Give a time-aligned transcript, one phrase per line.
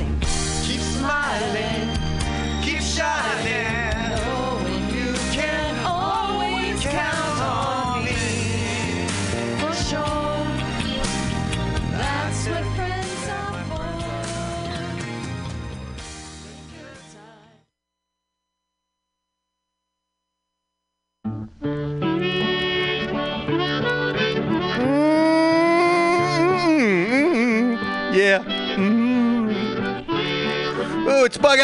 [0.00, 0.20] amazing.
[0.62, 1.93] Keep smiling,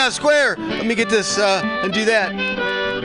[0.00, 0.56] Out Square.
[0.56, 2.32] Let me get this uh, and do that.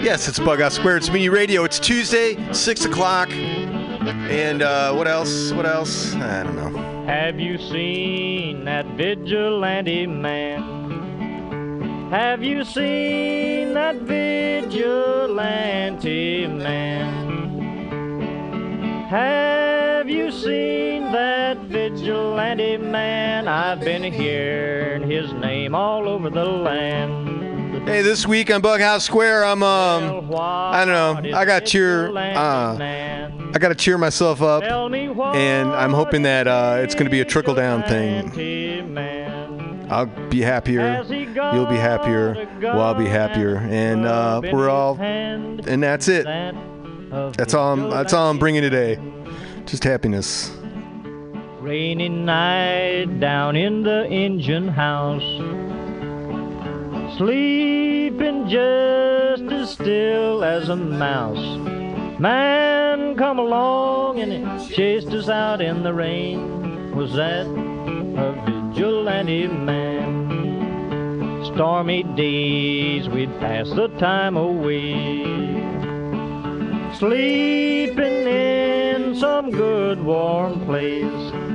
[0.02, 0.96] Yes, it's Bughouse Square.
[0.98, 1.66] It's Mutiny Radio.
[1.66, 3.30] It's Tuesday, 6 o'clock.
[3.32, 5.52] And uh, what else?
[5.52, 6.16] What else?
[6.16, 6.70] I don't know.
[7.06, 12.08] Have you seen that vigilante man?
[12.12, 14.78] Have you seen that vigilante
[16.48, 17.26] man?
[19.10, 20.95] Have you seen
[22.06, 23.48] vigilante man?
[23.48, 27.90] I've been hearing his name all over the land.
[27.90, 31.36] Hey, this week on Bughouse Square, I'm um, I don't know.
[31.36, 32.16] I got cheer.
[32.16, 32.78] Uh,
[33.54, 37.22] I got to cheer myself up, and I'm hoping that uh, it's going to be
[37.22, 38.30] a trickle down thing.
[39.90, 41.04] I'll be happier.
[41.10, 42.48] You'll be happier.
[42.62, 45.00] Well, I'll be happier, and uh, we're all.
[45.02, 46.26] And that's it.
[46.26, 47.74] That's all.
[47.74, 49.00] I'm, that's all I'm bringing today.
[49.66, 50.56] Just happiness.
[51.66, 55.24] Rainy night down in the engine house.
[57.18, 61.58] Sleeping just as still as a mouse.
[62.20, 66.96] Man come along and chased us out in the rain.
[66.96, 71.46] Was that a vigilante man?
[71.46, 75.34] Stormy days we'd pass the time away.
[77.00, 81.55] Sleeping in some good warm place.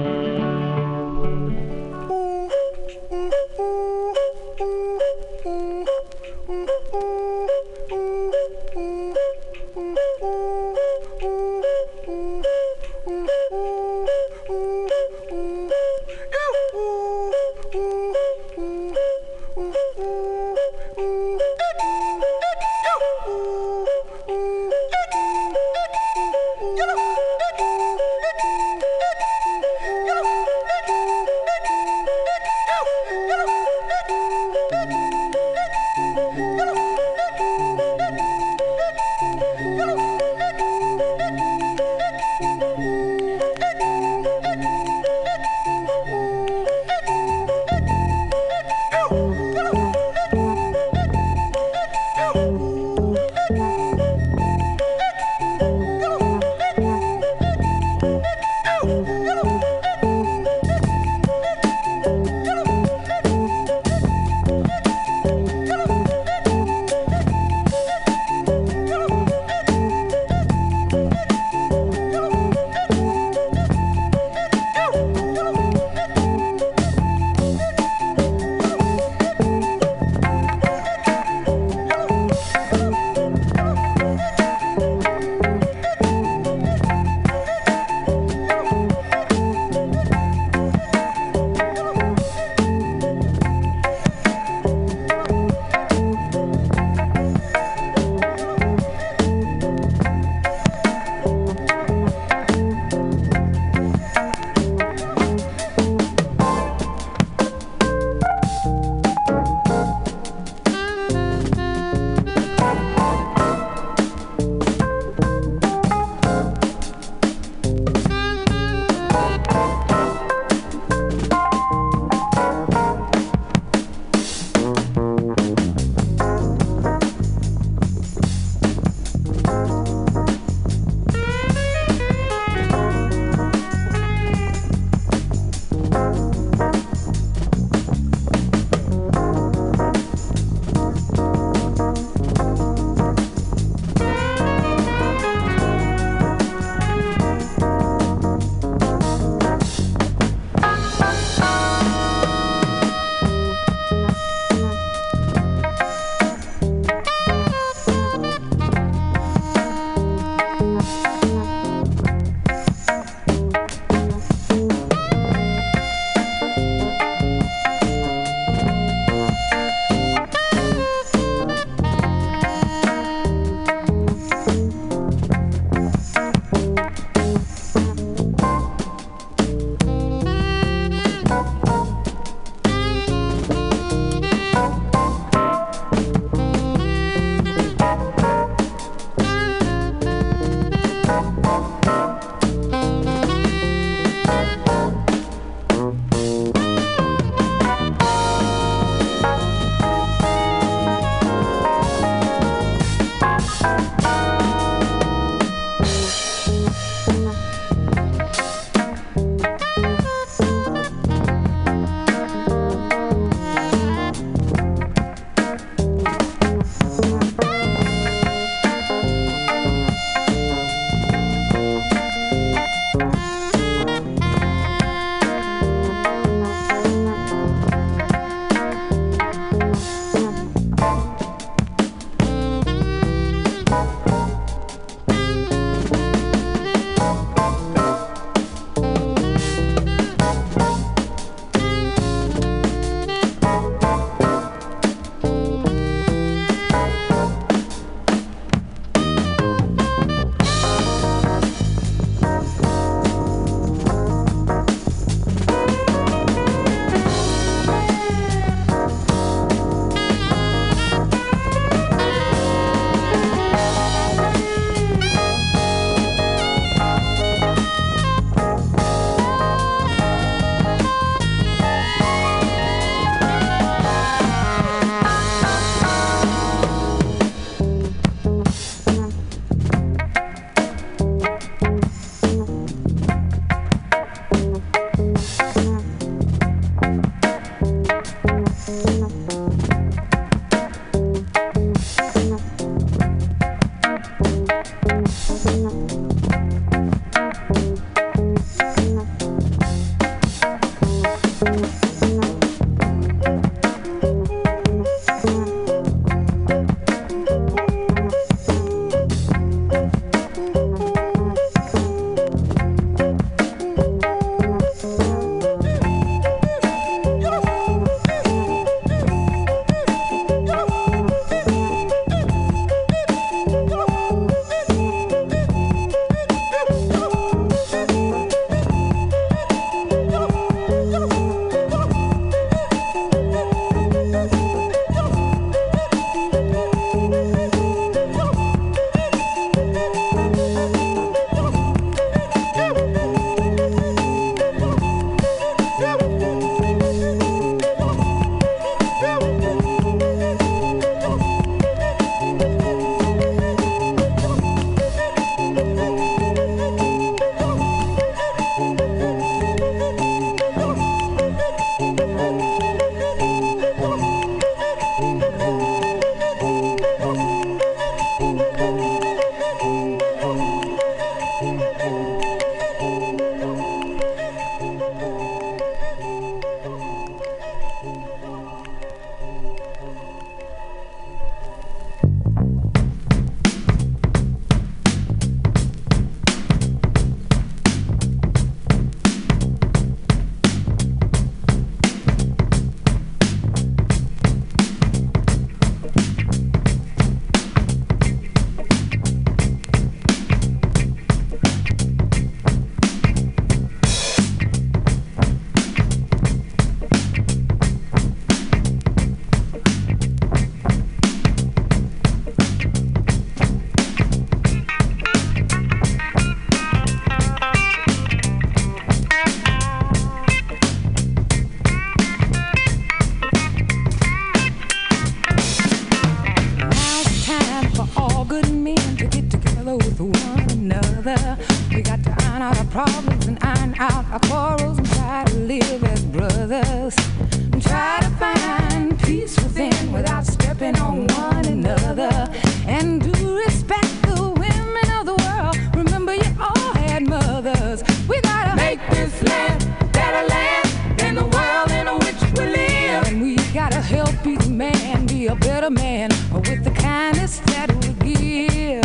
[447.53, 447.83] brothers.
[448.07, 449.59] We gotta make this land
[449.91, 453.07] better land than the world in which we live.
[453.07, 457.93] And we gotta help each man be a better man with the kindness that we
[457.93, 458.83] give.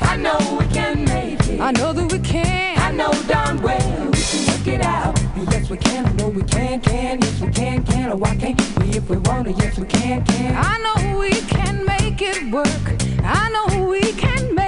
[0.00, 1.60] I know we can make it.
[1.60, 2.78] I know that we can.
[2.78, 5.18] I know darn well we can work it out.
[5.50, 6.16] Yes, we can.
[6.16, 7.20] No, we can, can.
[7.20, 8.12] Yes, we can, can.
[8.12, 9.52] Oh, why can't we if we want to?
[9.52, 10.54] Yes, we can, can.
[10.56, 12.84] I know we can make it work.
[13.22, 14.59] I know we can make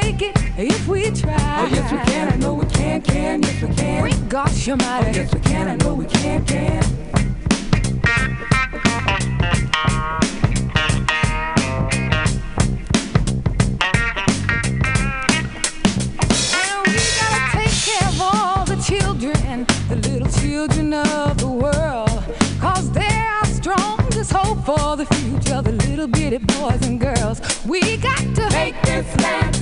[0.66, 1.36] if we try.
[1.60, 4.02] Oh yes we can, I know we can, can, yes we can.
[4.02, 5.08] We got your mighty.
[5.08, 6.82] Oh yes we can, I know we can, can.
[16.54, 21.52] And we gotta take care of all the children, the little children of the
[22.92, 23.32] they're
[24.32, 27.40] hope for the future, the little bitty boys and girls.
[27.64, 29.61] We got to make this land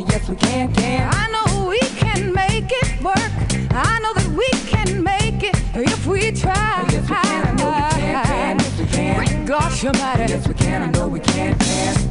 [0.00, 1.08] but yes we can, can.
[1.12, 3.16] I know we can make it work.
[3.70, 6.54] I know that we can make it if we try.
[6.54, 8.58] Oh, yes we can, I know we can, can.
[8.58, 9.16] Yes we can.
[9.16, 10.32] Great gosh almighty.
[10.32, 12.09] Yes we can, I know we can, can.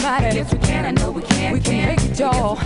[0.00, 0.86] about it we can.
[0.86, 1.52] I know we can.
[1.52, 2.58] We can make it, all.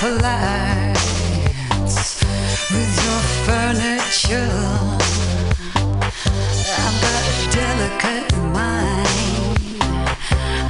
[0.00, 1.06] Collides
[2.70, 4.52] with your furniture
[6.70, 9.82] I've got a delicate mind.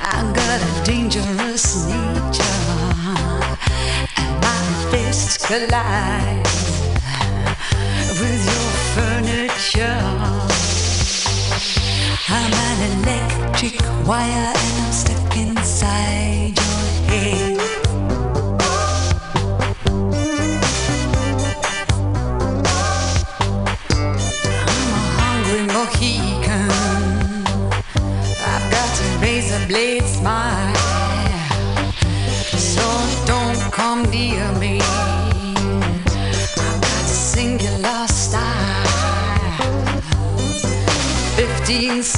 [0.00, 2.64] I've got a dangerous nature.
[4.16, 6.46] And my fists collide
[8.20, 10.04] with your furniture.
[12.30, 16.27] I'm an electric wire and I'm stuck inside.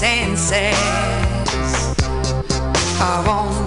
[0.01, 0.75] senses.
[3.03, 3.60] I won't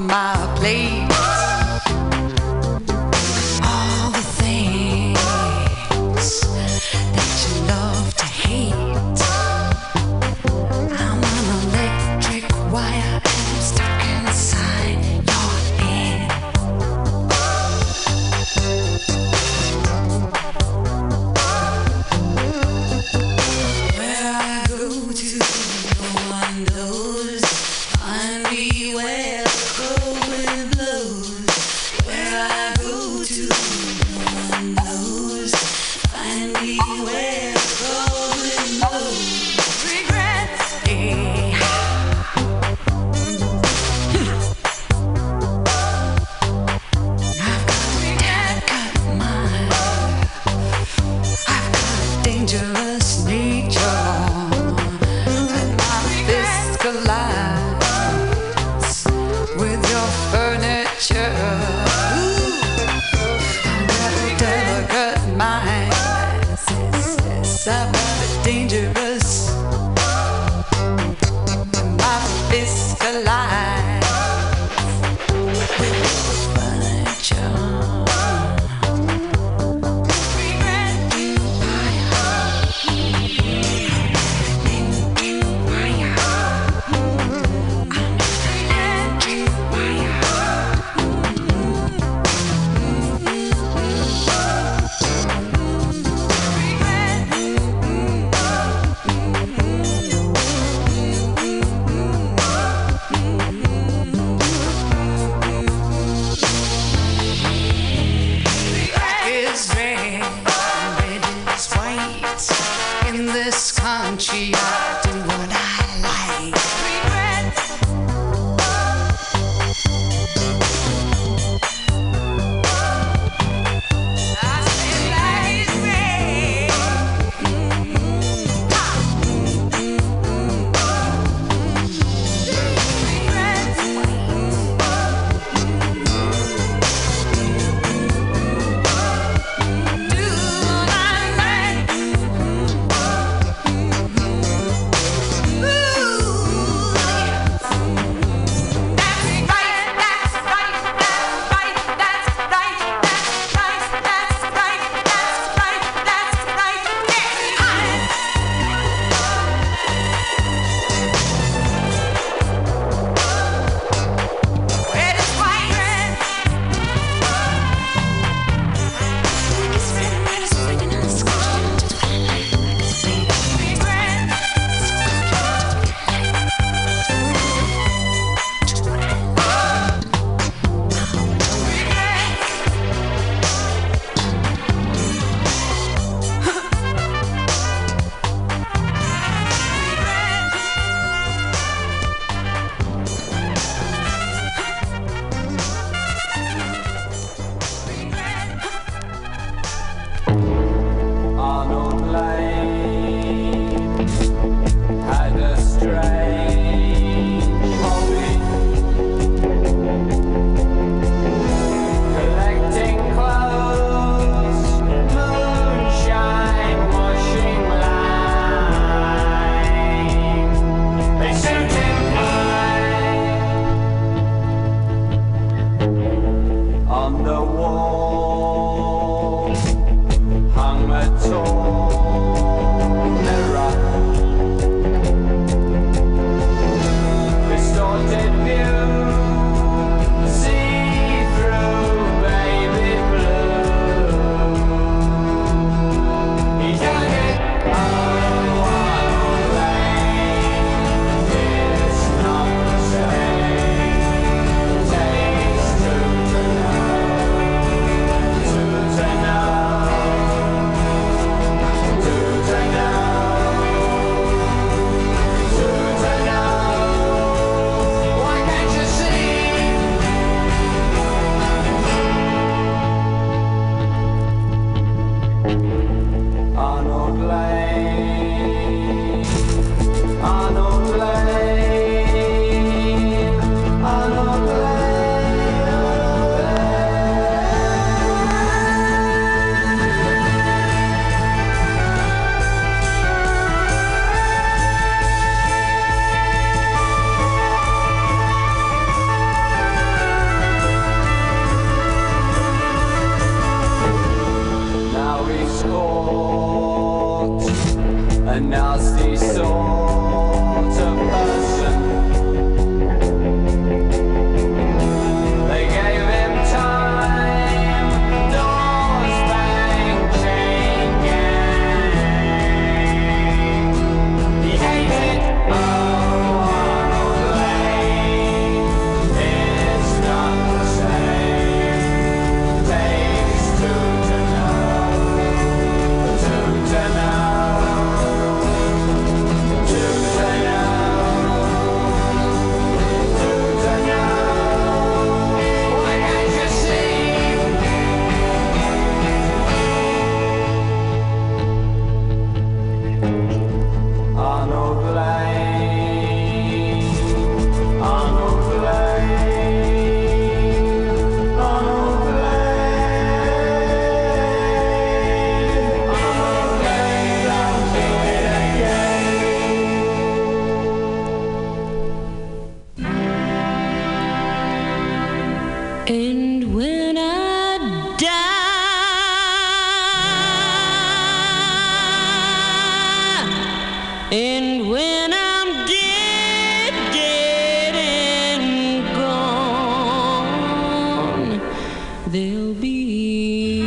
[392.44, 393.63] there'll be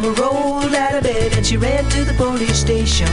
[0.00, 3.06] mama rolled out of bed and she ran to the police station.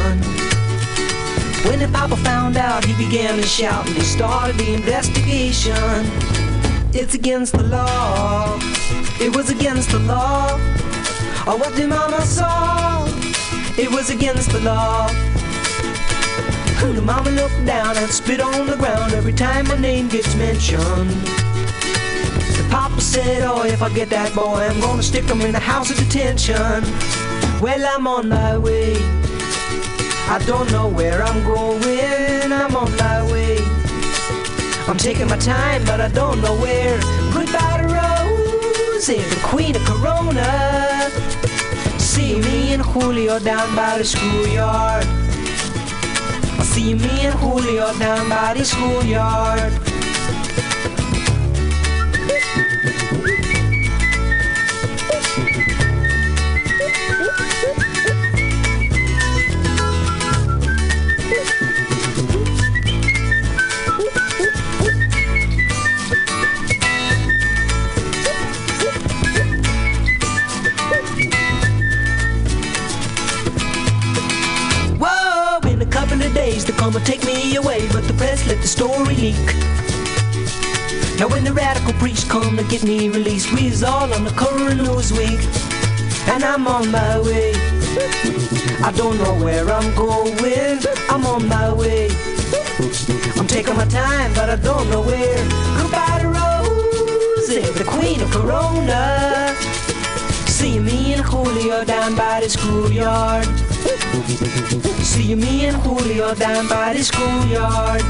[1.66, 5.74] When the papa found out, he began to shout and he started the investigation.
[6.94, 8.58] It's against the law.
[9.20, 10.48] It was against the law.
[11.46, 13.06] Oh, what did mama saw?
[13.78, 15.08] It was against the law.
[16.98, 21.37] The mama looked down and spit on the ground every time my name gets mentioned.
[23.18, 25.98] Said, Oh, if I get that boy, I'm gonna stick him in the house of
[25.98, 26.84] detention.
[27.60, 28.94] Well, I'm on my way.
[30.30, 32.52] I don't know where I'm going.
[32.54, 33.58] I'm on my way.
[34.88, 37.00] I'm taking my time, but I don't know where.
[37.34, 41.10] Goodbye to Rose, the queen of Corona.
[41.98, 45.06] See me and Julio down by the schoolyard.
[46.62, 49.87] See me and Julio down by the schoolyard.
[76.92, 79.48] Gonna take me away, but the press let the story leak.
[81.20, 84.68] Now when the radical priest come to get me released, we's all on the cover
[84.68, 85.42] of Newsweek,
[86.30, 87.52] and I'm on my way.
[88.84, 90.80] I don't know where I'm going,
[91.10, 92.10] I'm on my way.
[93.38, 95.44] I'm taking my time, but I don't know where.
[95.82, 97.48] Goodbye to Rose,
[97.80, 99.54] the queen of Corona.
[100.48, 103.48] See me and Julio down by the schoolyard.
[105.04, 108.02] See me and Julio down by the schoolyard.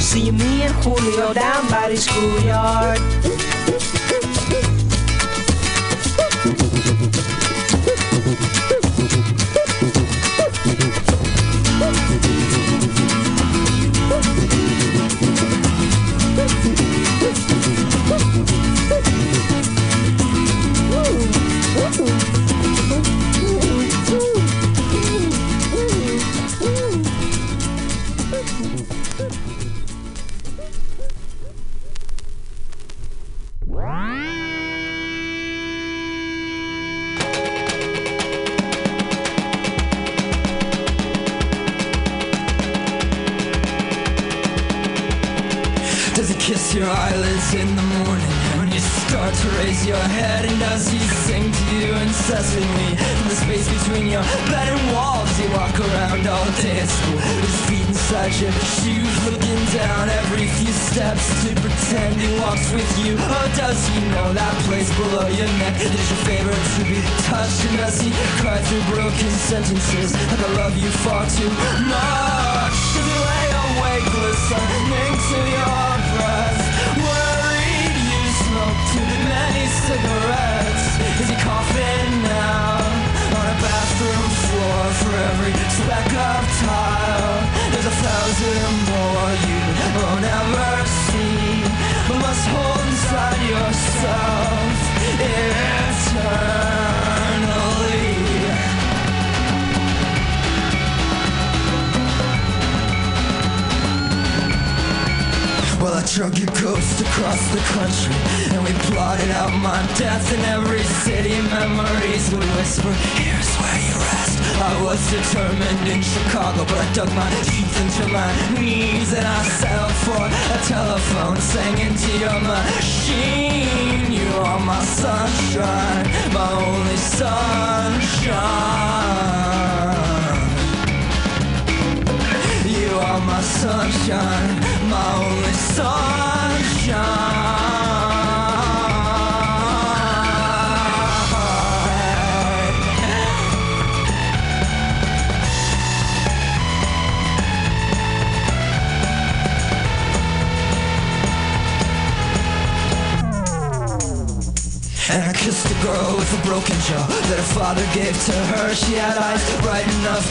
[0.00, 3.49] See me and Julio down by the schoolyard.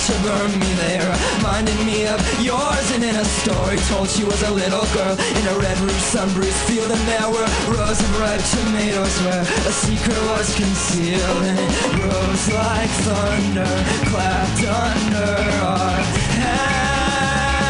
[0.10, 0.70] To burn me.
[0.82, 1.06] there
[1.38, 2.88] reminded me of yours.
[2.96, 6.64] And in a story told she was a little girl in a red roof sun-bruised
[6.68, 6.90] field.
[6.92, 11.44] And there were rows of ripe tomatoes where a secret was concealed.
[11.46, 13.70] And it rose like thunder,
[14.10, 15.32] clapped under
[15.70, 16.02] our
[16.42, 17.70] hands.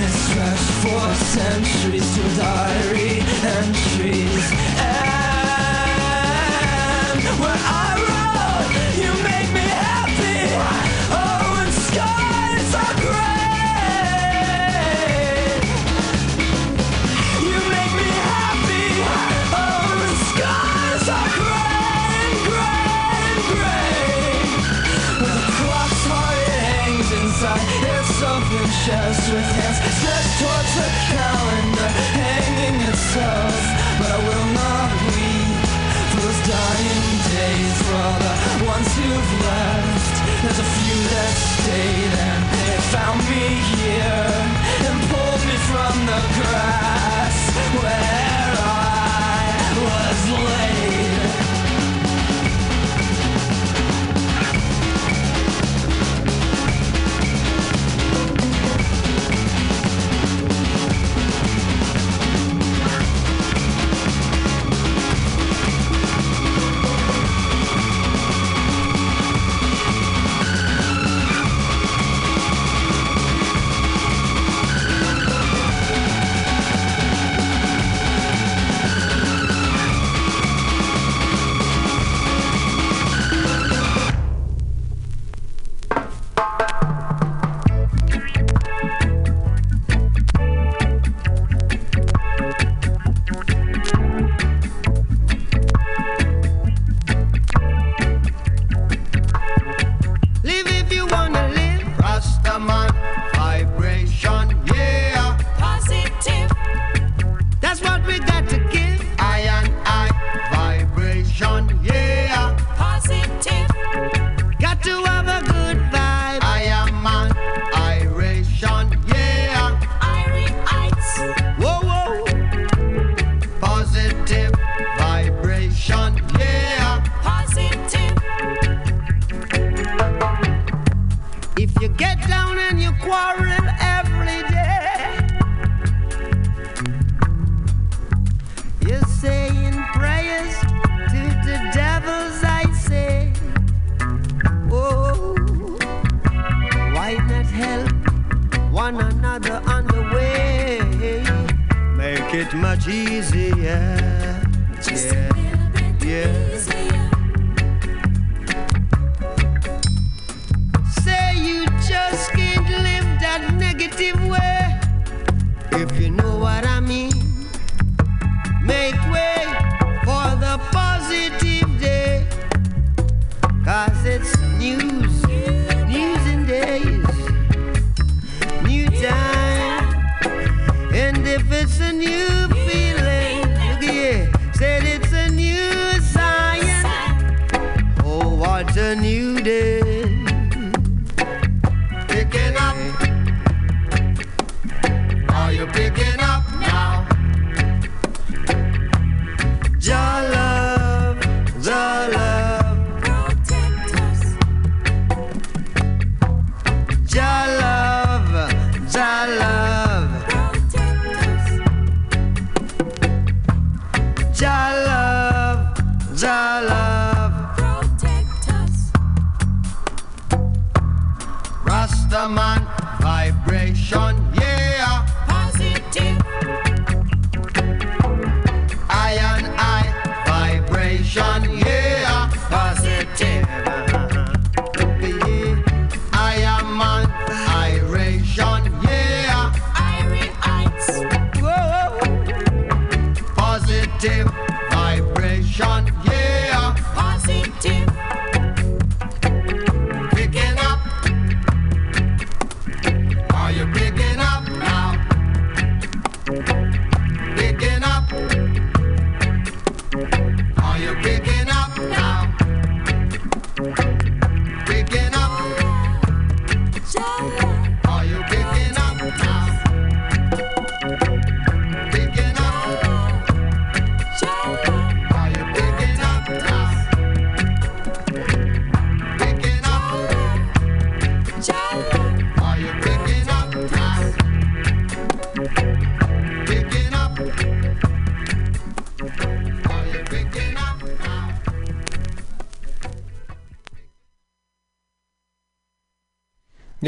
[0.00, 1.04] And stretched for
[1.36, 3.09] centuries to diary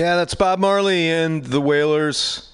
[0.03, 2.51] Yeah, that's Bob Marley and the Wailers.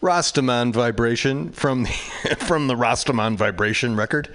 [0.00, 1.88] Rastaman vibration from the,
[2.38, 4.32] from the Rastaman vibration record.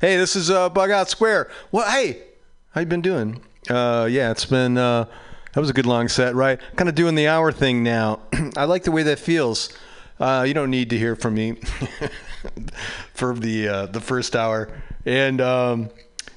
[0.00, 1.50] Hey, this is uh, Bughouse Square.
[1.72, 2.22] Well, hey,
[2.70, 3.42] how you been doing?
[3.68, 5.06] Uh, yeah, it's been uh,
[5.54, 6.60] that was a good long set, right?
[6.76, 8.20] Kind of doing the hour thing now.
[8.56, 9.76] I like the way that feels.
[10.20, 11.56] Uh, you don't need to hear from me
[13.12, 14.70] for the uh, the first hour,
[15.04, 15.90] and um,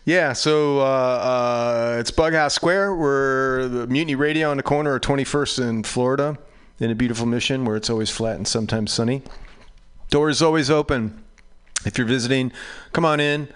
[0.05, 2.93] yeah, so uh, uh, it's Bughouse Square.
[2.93, 6.37] We're the Mutiny Radio on the corner of 21st in Florida
[6.79, 9.23] in a beautiful mission where it's always flat and sometimes sunny.
[10.11, 11.23] Door is always open.
[11.87, 12.51] If you're visiting,
[12.93, 13.47] come on in.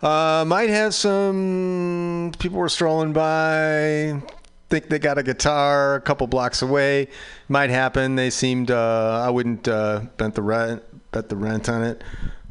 [0.00, 4.22] Uh, might have some people were strolling by,
[4.70, 7.08] think they got a guitar a couple blocks away.
[7.50, 8.14] Might happen.
[8.14, 10.82] They seemed, uh, I wouldn't uh, bet, the rent,
[11.12, 12.02] bet the rent on it,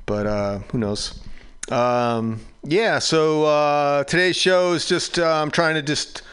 [0.05, 1.19] but uh, who knows.
[1.71, 2.99] Um, yeah.
[2.99, 5.19] So uh, today's show is just.
[5.19, 6.23] Uh, I'm trying to just.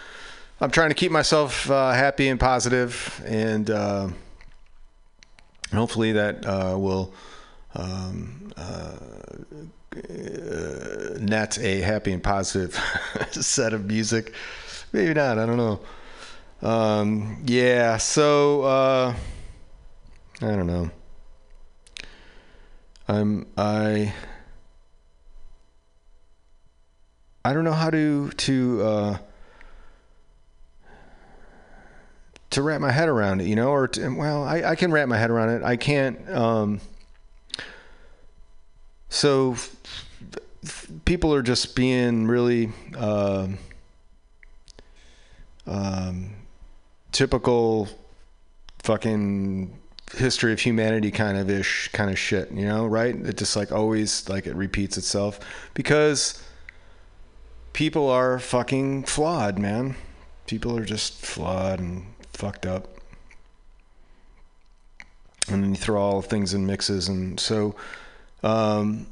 [0.60, 4.08] I'm trying to keep myself uh, happy and positive, and uh,
[5.72, 7.12] hopefully that uh, will
[7.74, 8.96] um, uh,
[11.20, 12.74] net a happy and positive
[13.32, 14.32] set of music.
[14.92, 15.38] Maybe not.
[15.38, 15.80] I don't know.
[16.62, 17.98] Um, yeah.
[17.98, 19.14] So I
[20.40, 20.90] don't know.
[23.08, 24.14] I'm I.
[27.46, 29.18] I don't know how to to uh,
[32.50, 35.06] to wrap my head around it, you know, or to, well, I, I can wrap
[35.06, 35.62] my head around it.
[35.62, 36.28] I can't.
[36.28, 36.80] Um,
[39.08, 39.76] so f-
[40.64, 43.58] f- people are just being really um
[45.68, 46.30] um,
[47.12, 47.88] typical
[48.80, 49.78] fucking
[50.16, 53.14] history of humanity kind of ish kind of shit, you know, right?
[53.14, 55.38] It just like always like it repeats itself
[55.74, 56.42] because
[57.76, 59.94] people are fucking flawed, man.
[60.46, 62.88] People are just flawed and fucked up.
[65.50, 67.76] And then you throw all the things in mixes and so
[68.42, 69.06] um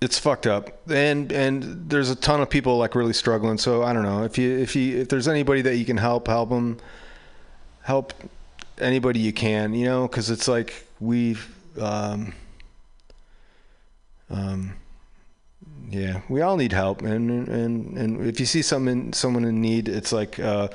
[0.00, 3.92] it's fucked up and and there's a ton of people like really struggling so i
[3.92, 6.78] don't know if you if you if there's anybody that you can help help them
[7.82, 8.14] help
[8.78, 12.32] anybody you can you know because it's like we've um
[14.30, 14.74] um
[15.90, 19.88] yeah we all need help and and and if you see someone someone in need
[19.88, 20.68] it's like uh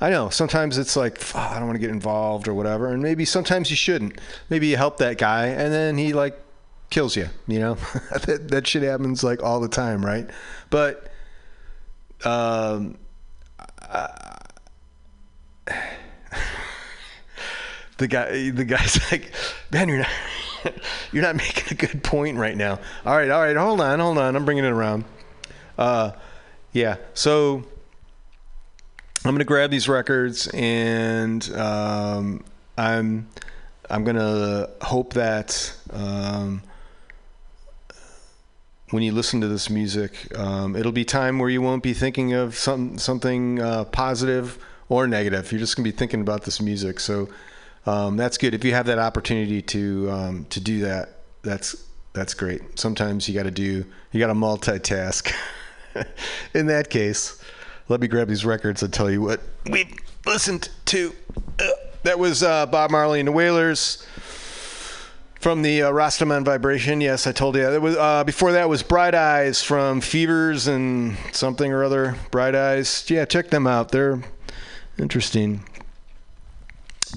[0.00, 3.02] i know sometimes it's like "Fuck, i don't want to get involved or whatever and
[3.02, 4.20] maybe sometimes you shouldn't.
[4.48, 6.40] Maybe you help that guy and then he like
[6.88, 7.76] kills you you know?
[8.26, 10.30] That, that shit happens like all the time right?
[10.70, 11.10] But
[12.24, 12.96] um
[17.98, 19.32] the guy the guy's like
[19.72, 20.08] man you're not
[21.12, 24.18] you're not making a good point right now all right all right hold on hold
[24.18, 25.04] on i'm bringing it around
[25.78, 26.10] uh
[26.72, 27.64] yeah so
[29.24, 32.44] i'm gonna grab these records and um
[32.78, 33.28] i'm
[33.88, 36.62] i'm gonna hope that um
[38.90, 42.32] when you listen to this music, um, it'll be time where you won't be thinking
[42.32, 44.58] of some something uh, positive
[44.88, 45.50] or negative.
[45.52, 47.00] You're just gonna be thinking about this music.
[47.00, 47.28] So
[47.86, 48.54] um, that's good.
[48.54, 52.78] If you have that opportunity to um, to do that, that's that's great.
[52.78, 55.32] Sometimes you got to do you got to multitask.
[56.54, 57.42] In that case,
[57.88, 59.88] let me grab these records and tell you what we
[60.26, 61.14] listened to.
[61.58, 61.66] Uh,
[62.02, 64.06] that was uh, Bob Marley and the Wailers
[65.40, 67.00] from the uh, Rastaman Vibration.
[67.00, 67.62] Yes, I told you.
[67.62, 67.80] that.
[67.80, 72.16] was uh, before that was Bright Eyes from Fevers and something or other.
[72.30, 73.04] Bright Eyes.
[73.08, 73.90] Yeah, check them out.
[73.90, 74.22] They're
[74.98, 75.64] interesting.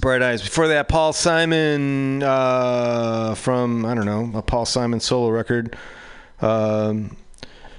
[0.00, 0.42] Bright Eyes.
[0.42, 5.76] Before that, Paul Simon uh, from I don't know a Paul Simon solo record.
[6.40, 7.16] Um,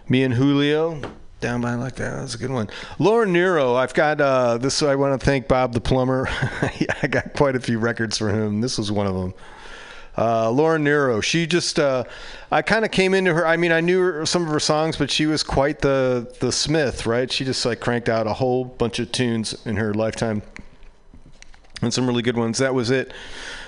[0.09, 1.01] me and Julio.
[1.41, 2.19] Down by like that.
[2.19, 2.69] That's a good one.
[2.97, 3.75] Laura Nyro.
[3.75, 4.81] I've got uh, this.
[4.81, 6.27] I want to thank Bob the plumber.
[7.03, 8.61] I got quite a few records for him.
[8.61, 9.33] This was one of them.
[10.17, 11.19] Uh, Laura Nyro.
[11.21, 12.05] She just, uh,
[12.51, 13.45] I kind of came into her.
[13.45, 16.51] I mean, I knew her, some of her songs, but she was quite the the
[16.51, 17.31] Smith, right?
[17.31, 20.41] She just like cranked out a whole bunch of tunes in her lifetime,
[21.81, 22.57] and some really good ones.
[22.59, 23.13] That was it.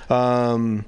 [0.10, 0.86] Um,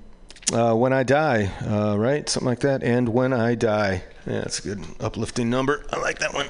[0.53, 2.27] uh, when I die, uh, right?
[2.27, 2.83] Something like that.
[2.83, 5.85] And when I die, yeah, that's a good uplifting number.
[5.91, 6.47] I like that one.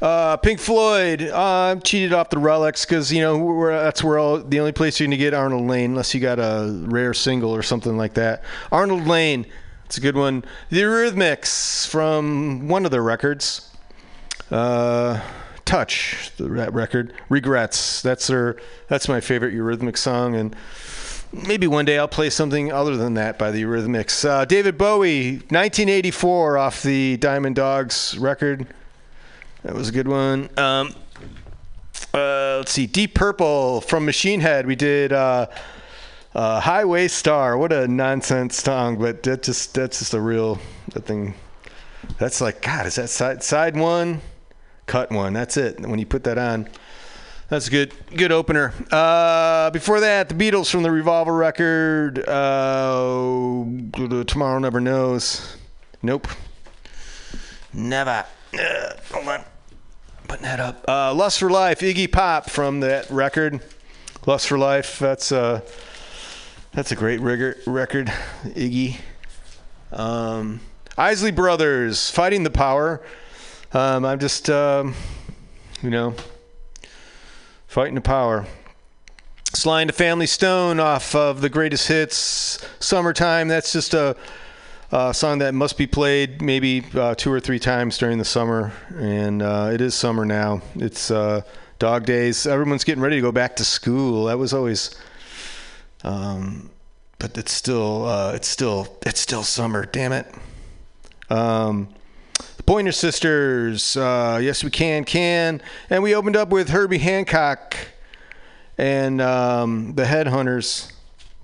[0.00, 4.60] Uh, Pink Floyd uh, cheated off the relics because you know that's where all, the
[4.60, 7.96] only place you're to get Arnold Layne unless you got a rare single or something
[7.96, 8.44] like that.
[8.70, 9.46] Arnold Layne,
[9.86, 10.44] it's a good one.
[10.70, 13.74] The Eurythmics from one of their records.
[14.50, 15.20] Uh,
[15.68, 17.12] Touch, the that record.
[17.28, 18.00] Regrets.
[18.00, 18.56] That's their.
[18.88, 20.56] That's my favorite Eurythmic song, and
[21.30, 24.26] maybe one day I'll play something other than that by the Eurythmics.
[24.26, 28.66] Uh, David Bowie, 1984, off the Diamond Dogs record.
[29.62, 30.48] That was a good one.
[30.56, 30.94] Um,
[32.14, 34.66] uh, let's see, Deep Purple from Machine Head.
[34.66, 35.48] We did uh,
[36.34, 37.58] uh, Highway Star.
[37.58, 40.58] What a nonsense song, but that just that's just a real
[40.94, 41.34] that thing.
[42.16, 42.86] That's like God.
[42.86, 44.22] Is that side side one,
[44.88, 45.32] cut one?
[45.32, 45.78] That's it.
[45.80, 46.68] When you put that on,
[47.48, 48.72] that's a good good opener.
[48.90, 52.18] Uh, before that, the Beatles from the Revolver record.
[52.26, 53.64] Uh,
[54.24, 55.56] Tomorrow Never Knows.
[56.02, 56.26] Nope.
[57.72, 58.24] Never.
[58.52, 59.44] Uh, hold on.
[60.26, 60.84] Putting that up.
[60.88, 63.60] Uh, Lust for Life, Iggy Pop from that record.
[64.26, 64.98] Lust for Life.
[64.98, 65.60] That's uh,
[66.72, 68.12] that's a great rigor, record,
[68.44, 68.96] Iggy.
[69.90, 70.60] Um,
[70.98, 73.00] Isley Brothers, Fighting the Power.
[73.72, 74.94] Um, I'm just, um,
[75.82, 76.14] you know,
[77.66, 78.46] fighting the power.
[79.52, 83.48] Sly and the Family Stone off of the greatest hits, Summertime.
[83.48, 84.16] That's just a,
[84.90, 88.72] a song that must be played maybe uh, two or three times during the summer.
[88.96, 90.62] And uh, it is summer now.
[90.76, 91.42] It's uh,
[91.78, 92.46] dog days.
[92.46, 94.24] Everyone's getting ready to go back to school.
[94.24, 94.96] That was always.
[96.04, 96.70] Um,
[97.18, 99.84] but it's still, uh, it's still, it's still summer.
[99.84, 100.32] Damn it.
[101.28, 101.88] Um,
[102.68, 107.74] Pointer Sisters, uh, Yes We Can Can, and we opened up with Herbie Hancock
[108.76, 110.92] and um, the Headhunters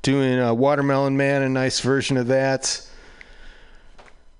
[0.02, 2.86] doing uh, Watermelon Man, a nice version of that.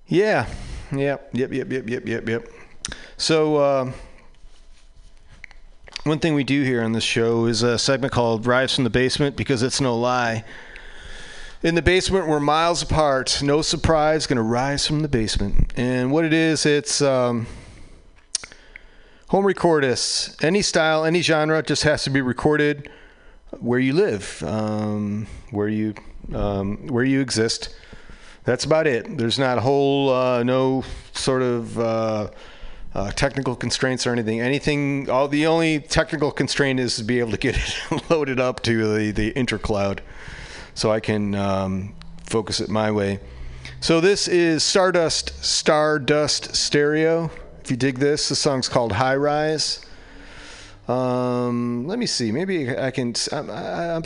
[0.08, 0.46] Yeah,
[0.94, 2.48] yep, yep, yep, yep, yep, yep, yep.
[3.16, 3.92] So uh,
[6.02, 8.90] one thing we do here on this show is a segment called "Rise from the
[8.90, 10.44] Basement" because it's no lie.
[11.64, 13.40] In the basement, we're miles apart.
[13.42, 15.72] No surprise, going to rise from the basement.
[15.76, 17.46] And what it is, it's um,
[19.28, 20.44] home recordists.
[20.44, 22.90] Any style, any genre, just has to be recorded
[23.60, 25.94] where you live, um, where you
[26.34, 27.74] um, where you exist.
[28.44, 29.16] That's about it.
[29.16, 30.84] There's not a whole uh, no
[31.14, 32.28] sort of uh,
[32.94, 34.42] uh, technical constraints or anything.
[34.42, 35.08] Anything.
[35.08, 38.98] All the only technical constraint is to be able to get it loaded up to
[38.98, 40.00] the the intercloud
[40.74, 41.94] so I can um,
[42.26, 43.20] focus it my way.
[43.80, 47.30] So this is Stardust Stardust Stereo.
[47.62, 49.84] If you dig this, the song's called High Rise.
[50.88, 52.30] Um, let me see.
[52.32, 53.14] Maybe I can.
[53.32, 54.02] I'm, I'm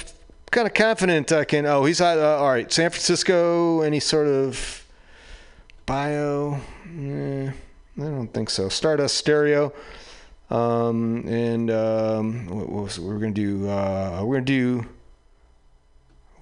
[0.51, 1.67] kind of confident I can.
[1.67, 2.73] Oh, he's uh, all right.
[2.73, 3.81] San Francisco.
[3.83, 4.87] Any sort of
[5.87, 6.61] bio?
[6.87, 7.53] Eh, I
[8.01, 8.69] don't think so.
[8.69, 9.73] Stardust Stereo.
[10.51, 13.69] Um, and um, what, what was we're gonna do?
[13.69, 14.87] Uh, we're gonna do.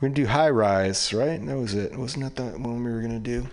[0.01, 1.45] We're gonna do high rise, right?
[1.47, 1.97] That was it.
[1.97, 3.47] Wasn't that the one we were gonna do?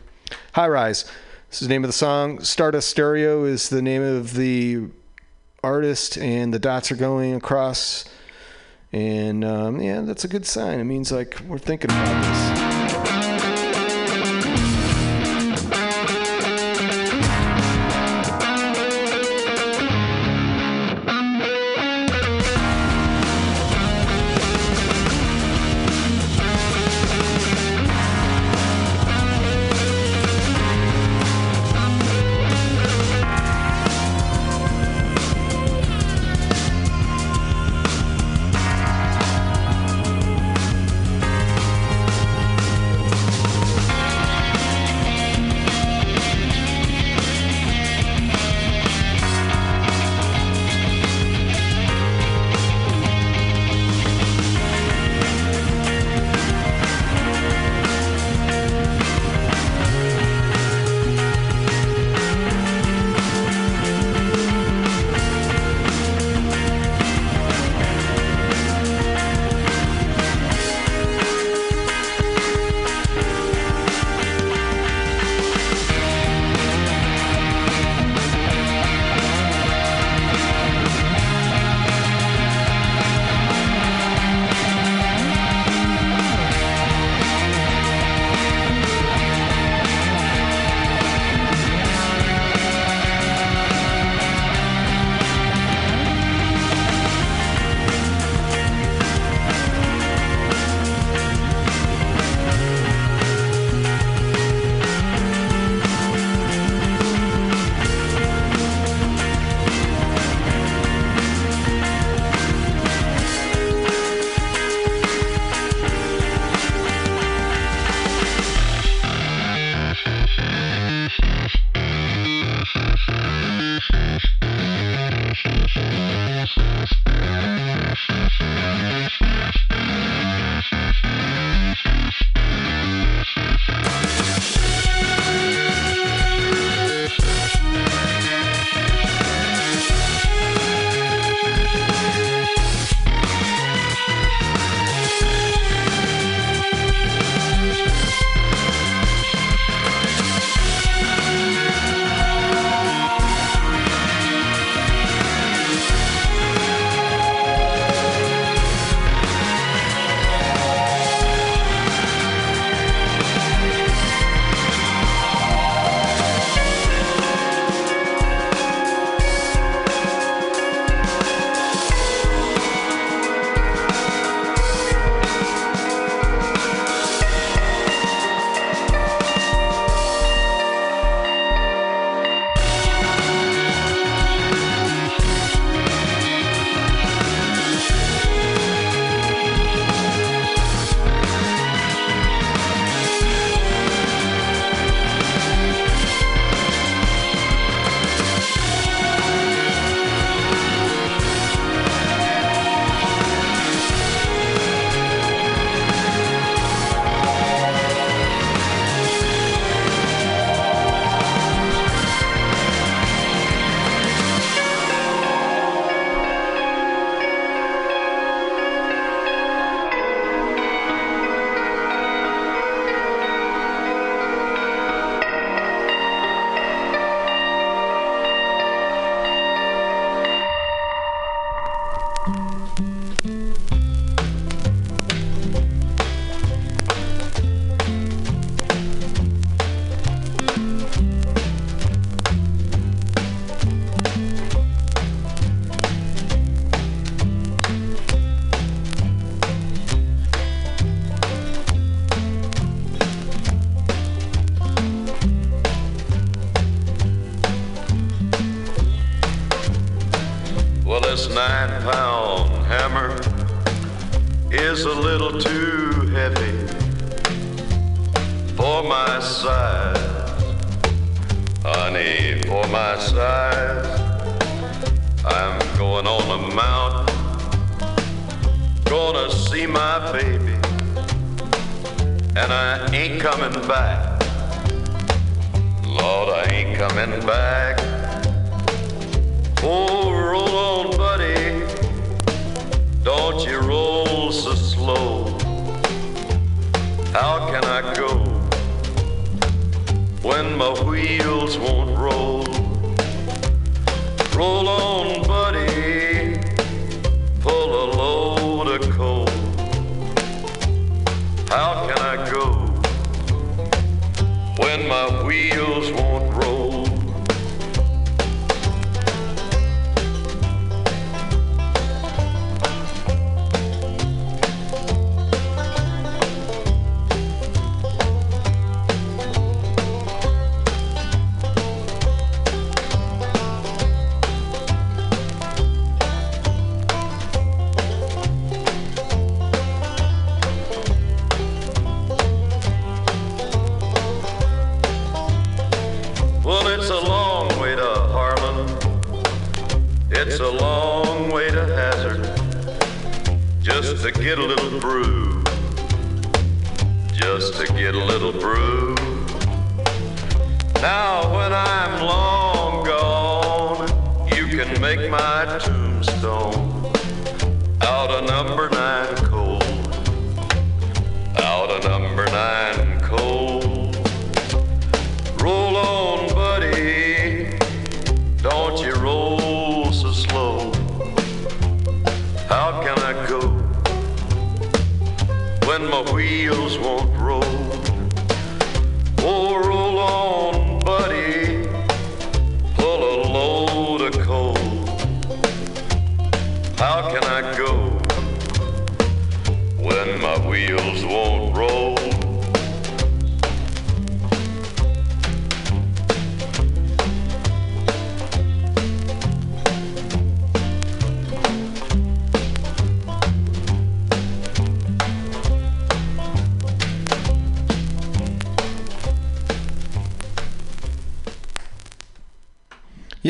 [0.52, 1.06] High rise.
[1.50, 2.42] This is the name of the song.
[2.42, 4.88] Stardust Stereo is the name of the
[5.64, 8.06] artist, and the dots are going across.
[8.92, 10.80] And um, yeah, that's a good sign.
[10.82, 12.63] It means like we're thinking about this.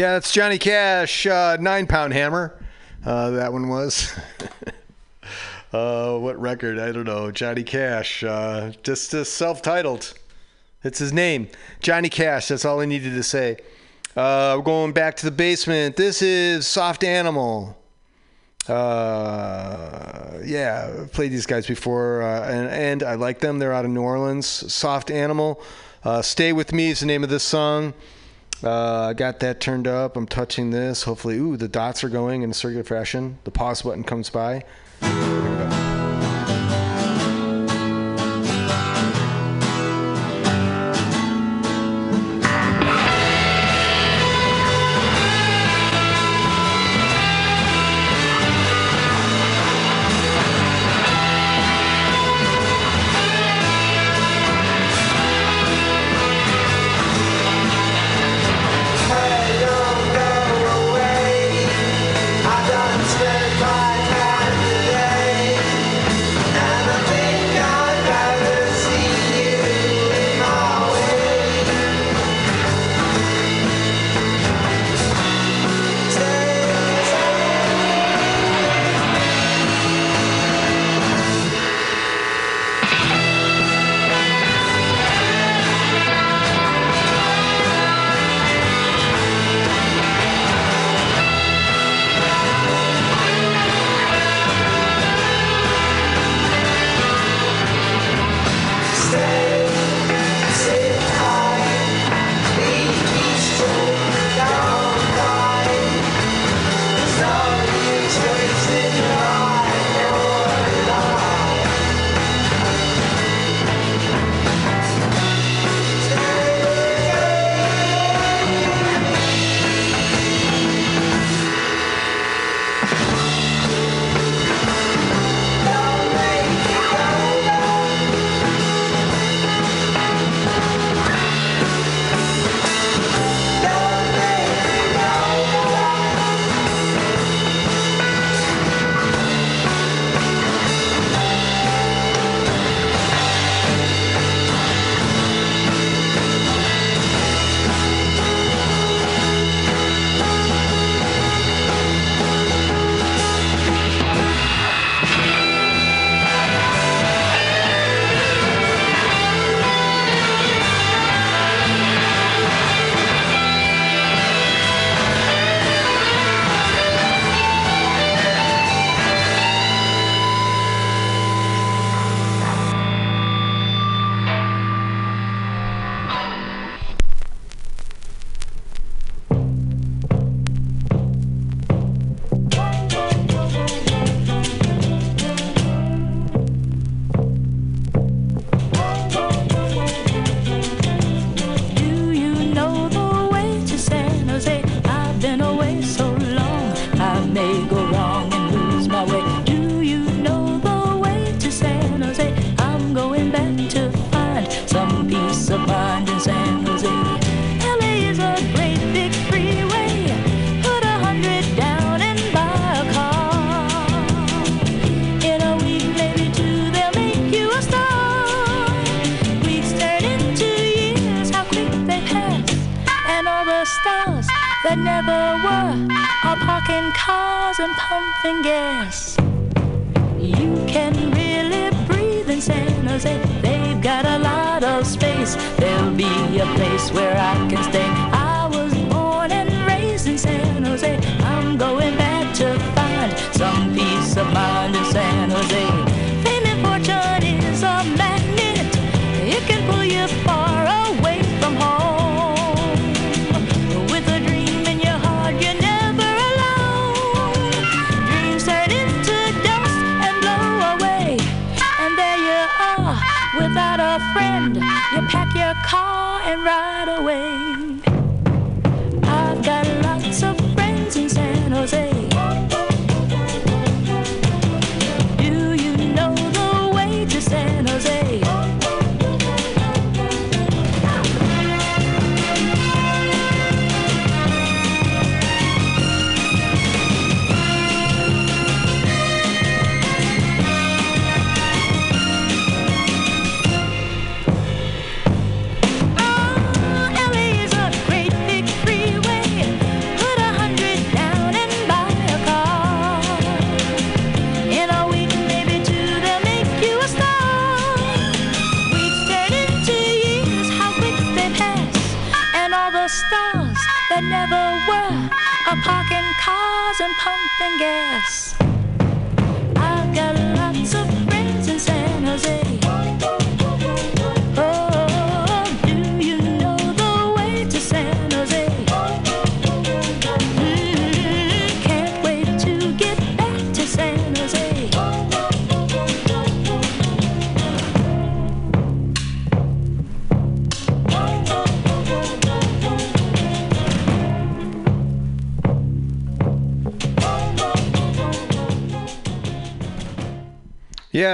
[0.04, 2.62] Yeah, it's Johnny Cash, uh, Nine Pound Hammer.
[3.06, 4.12] Uh, that one was.
[5.72, 6.78] uh, what record?
[6.78, 7.32] I don't know.
[7.32, 8.22] Johnny Cash.
[8.22, 10.14] Uh, just uh, self titled.
[10.84, 11.48] It's his name.
[11.80, 12.50] Johnny Cash.
[12.50, 13.60] That's all I needed to say.
[14.14, 15.96] Uh, we're going back to the basement.
[15.96, 17.78] This is Soft Animal.
[18.68, 19.56] Yeah,
[21.14, 23.58] played these guys before, and, and I like them.
[23.58, 24.48] They're out of New Orleans.
[24.48, 25.64] Soft Animal.
[26.24, 27.94] Stay With Me is the name of this song.
[28.64, 30.16] Uh, I got that turned up.
[30.16, 31.04] I'm touching this.
[31.04, 33.40] Hopefully, ooh, the dots are going in a circular fashion.
[33.44, 34.64] The pause button comes by.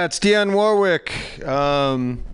[0.00, 1.46] Yeah, it's Dionne Warwick.
[1.46, 2.24] Um,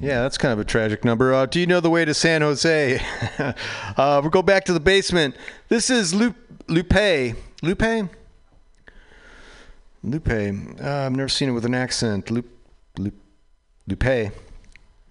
[0.00, 1.32] yeah, that's kind of a tragic number.
[1.32, 3.00] Uh, do you know the way to San Jose?
[3.38, 5.36] uh, we'll go back to the basement.
[5.68, 6.34] This is Lupe.
[6.66, 7.36] Lupe.
[7.62, 8.10] Lupe?
[10.02, 10.28] Lupe.
[10.28, 12.28] Uh, I've never seen it with an accent.
[12.28, 12.50] Lupe.
[12.98, 13.14] Lupe.
[13.86, 14.32] Lupe.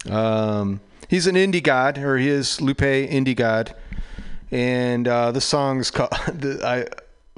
[0.09, 3.73] Um, he's an indie god, or he is Lupe indie god.
[4.51, 6.11] And uh, the song's called.
[6.61, 6.87] I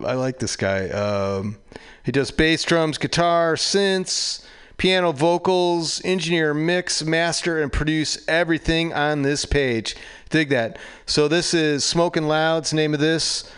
[0.03, 0.89] I like this guy.
[0.89, 1.57] Um,
[2.03, 4.45] he does bass, drums, guitar, synths,
[4.77, 9.95] piano, vocals, engineer, mix, master, and produce everything on this page.
[10.29, 10.77] Dig that.
[11.05, 13.49] So this is Smoking Loud's name of this.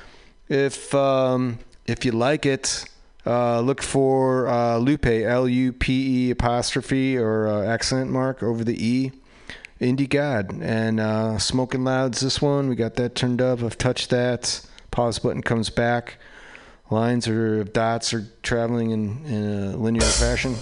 [0.49, 2.85] If um, if you like it,
[3.25, 8.63] uh, look for uh, Lupe L U P E apostrophe or uh, accent mark over
[8.63, 9.11] the E.
[9.81, 12.69] Indie God and uh, Smoking Loud's this one.
[12.69, 13.61] We got that turned up.
[13.61, 14.61] I've touched that.
[14.89, 16.17] Pause button comes back.
[16.89, 19.43] Lines or dots are traveling in, in
[19.73, 20.55] a linear fashion.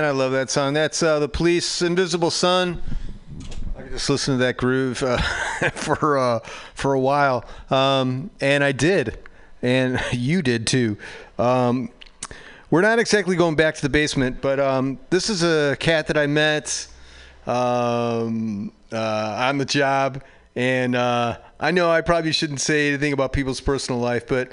[0.00, 0.72] Man, I love that song.
[0.72, 2.80] That's uh, the Police, Invisible Sun.
[3.76, 5.02] I could just listen to that groove.
[5.02, 5.18] Uh,
[5.74, 6.38] for uh,
[6.72, 9.18] for a while, um, and I did,
[9.60, 10.96] and you did too.
[11.38, 11.90] Um,
[12.70, 16.16] we're not exactly going back to the basement, but um, this is a cat that
[16.16, 16.86] I met
[17.46, 20.22] um, uh, on the job,
[20.56, 24.50] and uh, I know I probably shouldn't say anything about people's personal life, but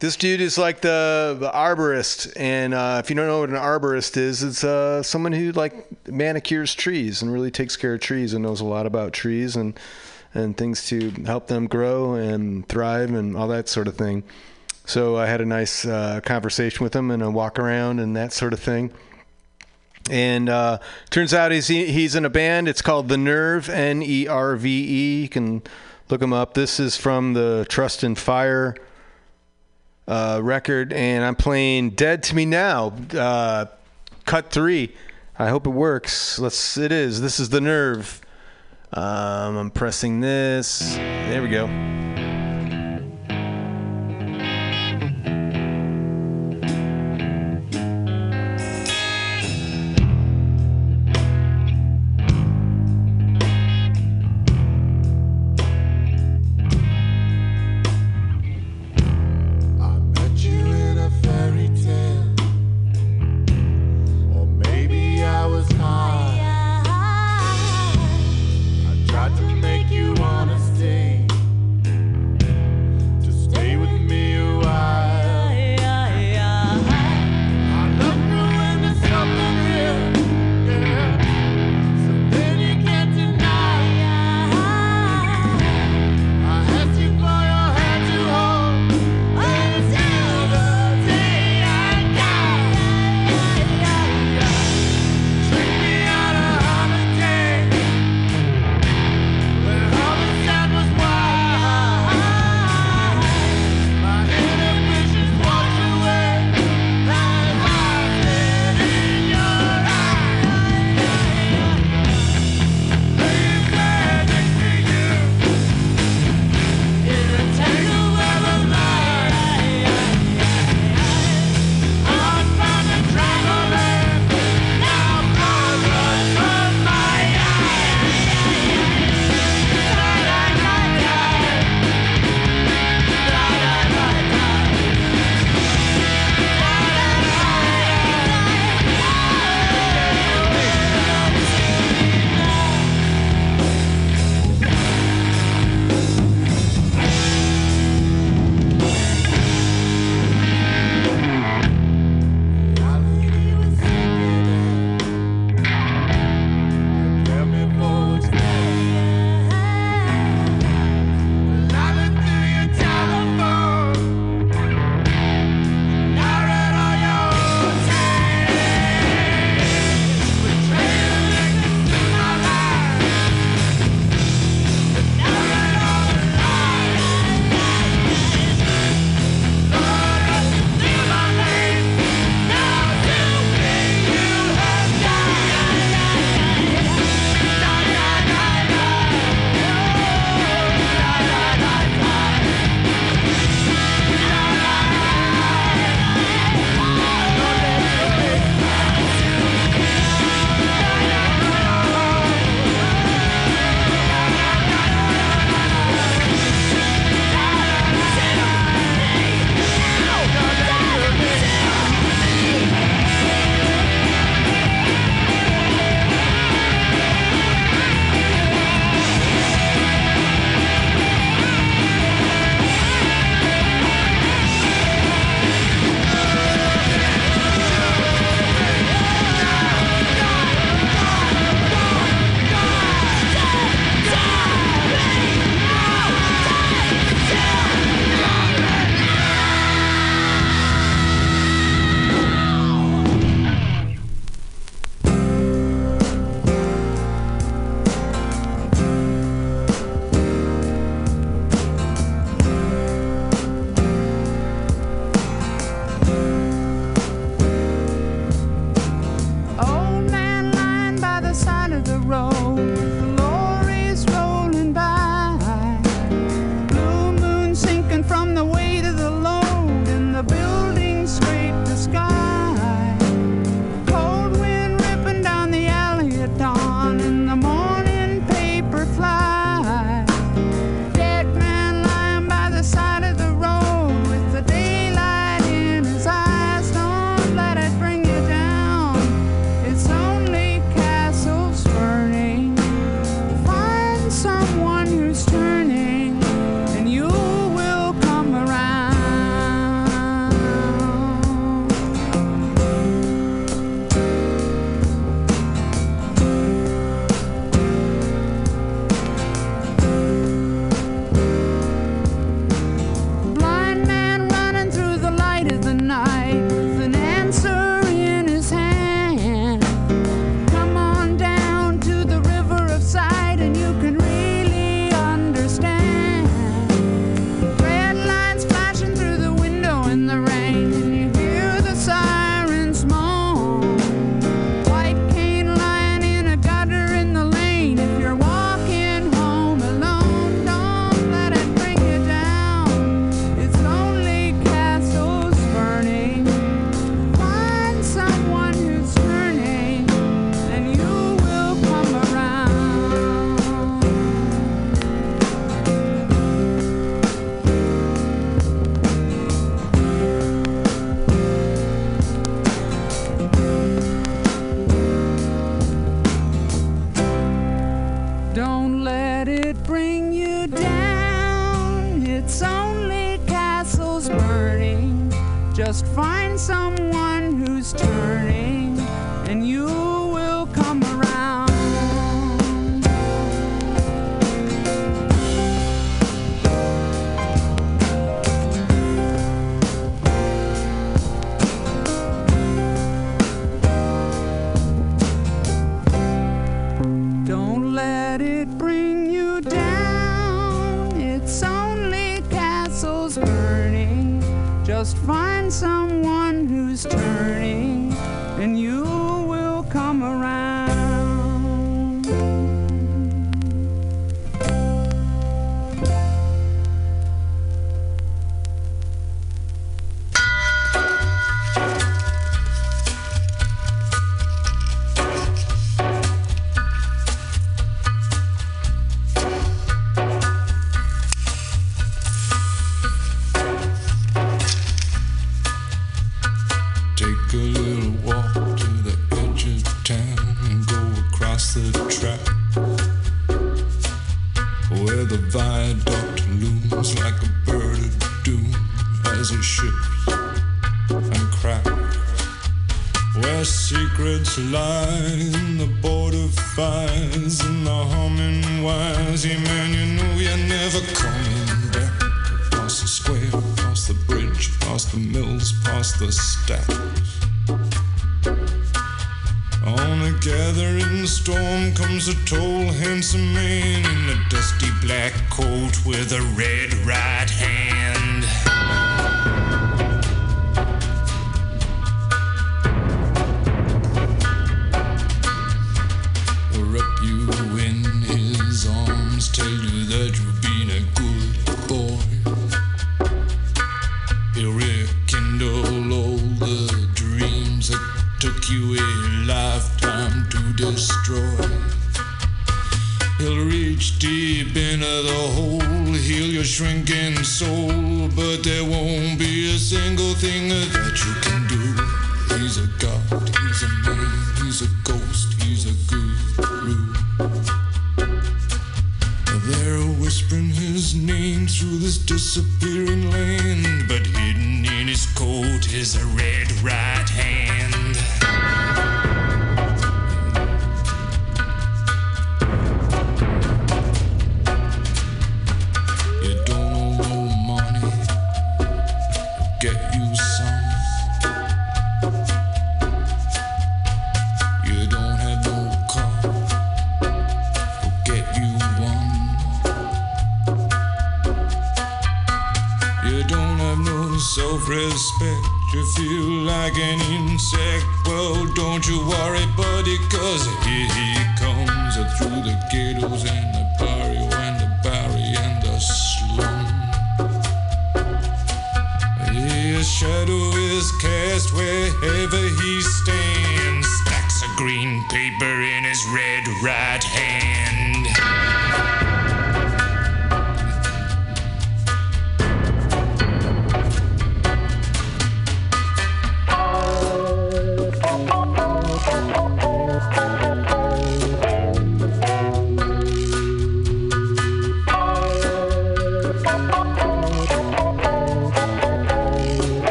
[0.00, 3.56] this dude is like the, the arborist, and uh, if you don't know what an
[3.56, 8.32] arborist is, it's uh, someone who like manicures trees and really takes care of trees
[8.32, 9.78] and knows a lot about trees and
[10.34, 14.22] and things to help them grow and thrive and all that sort of thing.
[14.84, 18.32] So I had a nice uh, conversation with him and a walk around and that
[18.32, 18.92] sort of thing.
[20.10, 20.78] And uh,
[21.10, 22.68] turns out he's he's in a band.
[22.68, 25.22] It's called The Nerve, N E R V E.
[25.22, 25.62] You can
[26.08, 26.54] look him up.
[26.54, 28.76] This is from the Trust and Fire
[30.08, 33.66] uh, record, and I'm playing "Dead to Me Now," uh,
[34.24, 34.96] cut three.
[35.38, 36.38] I hope it works.
[36.38, 36.76] Let's.
[36.76, 37.20] It is.
[37.20, 38.20] This is the nerve.
[38.92, 40.96] Um, I'm pressing this.
[40.96, 42.07] There we go.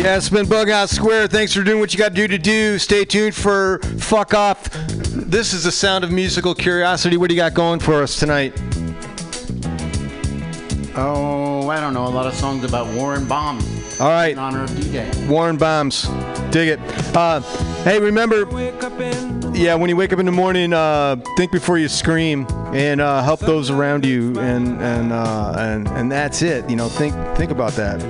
[0.00, 1.28] Yeah, it's been Bughouse Square.
[1.28, 2.78] Thanks for doing what you got to do to do.
[2.78, 4.64] Stay tuned for Fuck Off.
[4.72, 7.18] This is the sound of musical curiosity.
[7.18, 8.58] What do you got going for us tonight?
[10.96, 12.06] Oh, I don't know.
[12.06, 14.00] A lot of songs about war and bombs.
[14.00, 14.32] All right.
[14.32, 15.10] In honor of D-Day.
[15.28, 16.08] Warren Bombs.
[16.50, 16.80] Dig it.
[17.14, 17.40] Uh,
[17.84, 18.46] hey, remember,
[19.54, 23.22] yeah, when you wake up in the morning, uh, think before you scream and uh,
[23.22, 26.68] help those around you, and and uh, and and that's it.
[26.70, 28.00] You know, think think about that.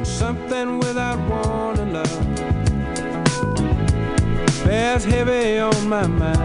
[4.70, 6.38] Bears heavy on my mind.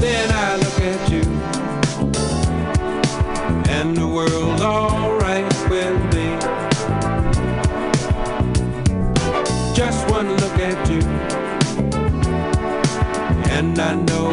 [0.00, 1.24] Then I look at you,
[3.76, 6.28] and the world's alright with me.
[9.74, 11.02] Just one look at you,
[13.56, 14.31] and I know